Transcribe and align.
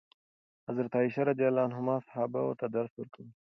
حضرت 0.67 0.91
عایشه 0.99 1.21
رضي 1.31 1.43
الله 1.47 1.63
عنها 1.67 1.95
صحابه 2.07 2.41
ته 2.59 2.65
درس 2.75 2.91
ورکول. 2.95 3.27